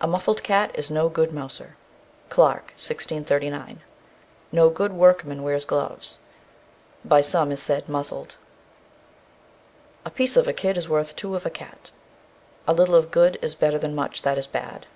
[0.00, 1.74] A muffled cat is no good mouser.
[2.28, 3.80] CLARKE, 1639.
[4.52, 6.18] No good workman wears gloves.
[7.04, 8.36] By some is said "muzzled."
[10.04, 11.90] A piece of a kid is worth two of a cat.
[12.68, 14.86] A little of good is better than much that is bad.